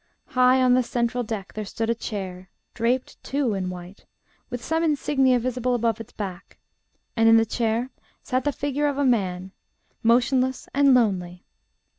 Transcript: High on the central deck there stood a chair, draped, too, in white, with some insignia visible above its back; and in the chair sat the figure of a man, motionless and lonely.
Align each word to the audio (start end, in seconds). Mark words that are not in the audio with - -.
High 0.29 0.59
on 0.63 0.73
the 0.73 0.81
central 0.81 1.23
deck 1.23 1.53
there 1.53 1.63
stood 1.63 1.91
a 1.91 1.93
chair, 1.93 2.49
draped, 2.73 3.23
too, 3.23 3.53
in 3.53 3.69
white, 3.69 4.07
with 4.49 4.65
some 4.65 4.83
insignia 4.83 5.37
visible 5.37 5.75
above 5.75 6.01
its 6.01 6.11
back; 6.11 6.57
and 7.15 7.29
in 7.29 7.37
the 7.37 7.45
chair 7.45 7.91
sat 8.23 8.43
the 8.43 8.51
figure 8.51 8.87
of 8.87 8.97
a 8.97 9.05
man, 9.05 9.51
motionless 10.01 10.67
and 10.73 10.95
lonely. 10.95 11.45